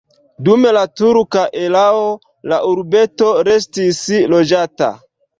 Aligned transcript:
Dum 0.45 0.63
la 0.75 0.81
turka 0.99 1.41
erao 1.65 1.99
la 2.53 2.57
urbeto 2.69 3.27
restis 3.49 3.99
loĝata. 4.33 4.89